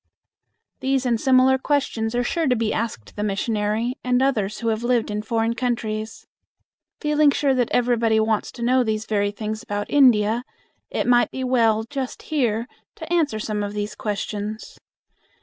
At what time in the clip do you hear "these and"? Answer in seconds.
0.79-1.21